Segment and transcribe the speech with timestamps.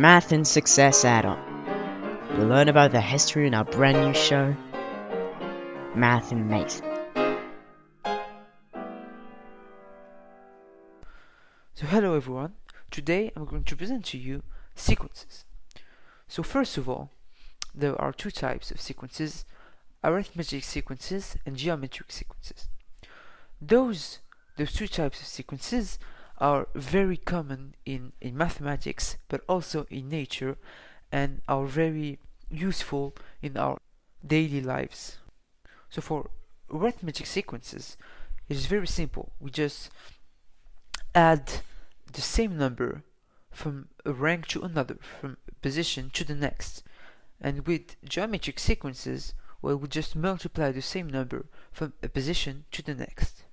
[0.00, 1.38] Math and Success add-on.
[2.32, 4.56] You'll learn about the history in our brand new show,
[5.94, 6.80] Math and Mate.
[11.74, 12.54] So hello everyone.
[12.90, 14.42] Today I'm going to present to you
[14.74, 15.44] sequences.
[16.28, 17.10] So first of all,
[17.74, 19.44] there are two types of sequences,
[20.02, 22.70] arithmetic sequences and geometric sequences.
[23.60, 24.20] Those
[24.56, 25.98] those two types of sequences
[26.40, 30.56] are very common in, in mathematics but also in nature
[31.12, 32.18] and are very
[32.50, 33.78] useful in our
[34.26, 35.18] daily lives.
[35.90, 36.30] So for
[36.72, 37.96] arithmetic sequences,
[38.48, 39.32] it is very simple.
[39.40, 39.90] We just
[41.14, 41.52] add
[42.12, 43.02] the same number
[43.50, 46.82] from a rank to another, from a position to the next.
[47.40, 52.82] And with geometric sequences, well, we just multiply the same number from a position to
[52.82, 53.44] the next.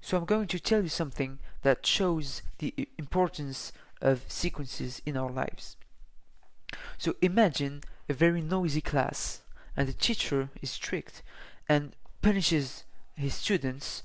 [0.00, 5.30] So I'm going to tell you something that shows the importance of sequences in our
[5.30, 5.76] lives.
[6.98, 9.40] So imagine a very noisy class
[9.76, 11.22] and the teacher is strict
[11.68, 12.84] and punishes
[13.14, 14.02] his students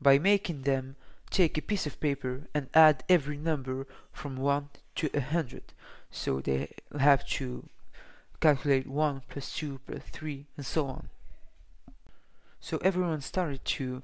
[0.00, 0.96] by making them
[1.30, 5.62] take a piece of paper and add every number from 1 to a 100.
[6.10, 7.68] So they have to
[8.40, 11.08] calculate 1 plus 2 plus 3 and so on.
[12.60, 14.02] So everyone started to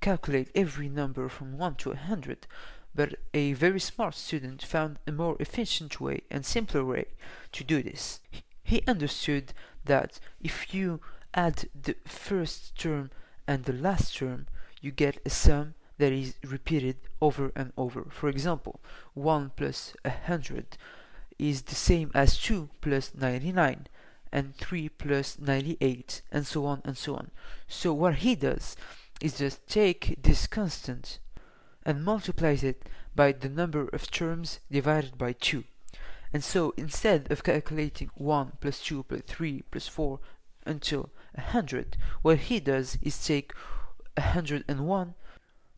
[0.00, 2.46] calculate every number from 1 to 100,
[2.94, 7.06] but a very smart student found a more efficient way and simpler way
[7.52, 8.20] to do this.
[8.62, 9.52] He understood
[9.84, 11.00] that if you
[11.34, 13.10] add the first term
[13.46, 14.46] and the last term,
[14.80, 18.06] you get a sum that is repeated over and over.
[18.10, 18.80] For example,
[19.14, 20.76] 1 plus 100
[21.38, 23.86] is the same as 2 plus 99
[24.32, 27.30] and 3 plus 98 and so on and so on.
[27.68, 28.76] So what he does
[29.20, 31.18] is just take this constant
[31.84, 35.64] and multiplies it by the number of terms divided by 2.
[36.32, 40.20] And so instead of calculating 1 plus 2 plus 3 plus 4
[40.66, 43.52] until 100, what he does is take
[44.16, 45.14] 101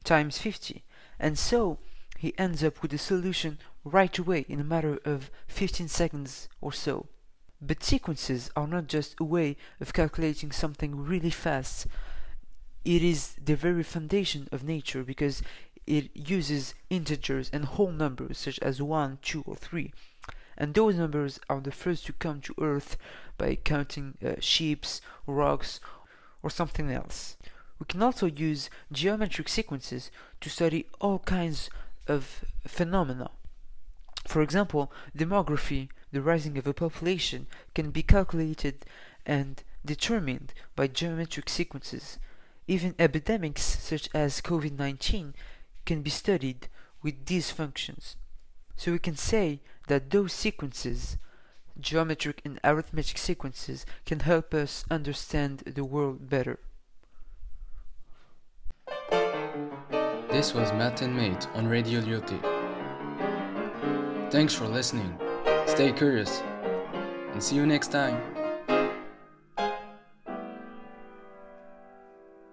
[0.04, 0.82] times 50.
[1.20, 1.78] And so
[2.16, 6.72] he ends up with a solution right away in a matter of 15 seconds or
[6.72, 7.06] so.
[7.60, 11.86] But sequences are not just a way of calculating something really fast.
[12.88, 15.42] It is the very foundation of nature because
[15.86, 19.92] it uses integers and whole numbers such as 1, 2, or 3.
[20.56, 22.96] And those numbers are the first to come to Earth
[23.36, 24.86] by counting uh, sheep,
[25.26, 25.80] rocks,
[26.42, 27.36] or something else.
[27.78, 30.10] We can also use geometric sequences
[30.40, 31.68] to study all kinds
[32.06, 33.30] of phenomena.
[34.26, 38.86] For example, demography, the rising of a population, can be calculated
[39.26, 42.18] and determined by geometric sequences.
[42.68, 45.34] Even epidemics such as COVID 19
[45.86, 46.68] can be studied
[47.02, 48.16] with these functions.
[48.76, 51.16] So we can say that those sequences,
[51.80, 56.58] geometric and arithmetic sequences, can help us understand the world better.
[60.30, 62.38] This was Math and Mate on Radio Lyoté.
[64.30, 65.18] Thanks for listening.
[65.66, 66.42] Stay curious
[67.32, 68.37] and see you next time.